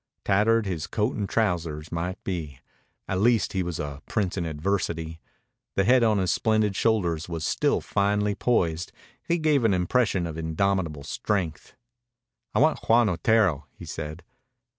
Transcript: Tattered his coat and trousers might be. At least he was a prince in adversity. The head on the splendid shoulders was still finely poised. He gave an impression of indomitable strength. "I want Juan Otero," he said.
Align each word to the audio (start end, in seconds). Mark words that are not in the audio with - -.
Tattered 0.25 0.65
his 0.65 0.87
coat 0.87 1.15
and 1.15 1.29
trousers 1.29 1.91
might 1.91 2.23
be. 2.23 2.57
At 3.07 3.19
least 3.21 3.53
he 3.53 3.61
was 3.61 3.79
a 3.79 4.01
prince 4.07 4.35
in 4.35 4.47
adversity. 4.47 5.19
The 5.75 5.83
head 5.83 6.01
on 6.01 6.17
the 6.17 6.25
splendid 6.25 6.75
shoulders 6.75 7.29
was 7.29 7.45
still 7.45 7.81
finely 7.81 8.33
poised. 8.33 8.91
He 9.27 9.37
gave 9.37 9.63
an 9.63 9.75
impression 9.75 10.25
of 10.25 10.39
indomitable 10.39 11.03
strength. 11.03 11.75
"I 12.55 12.57
want 12.57 12.79
Juan 12.79 13.09
Otero," 13.09 13.67
he 13.77 13.85
said. 13.85 14.23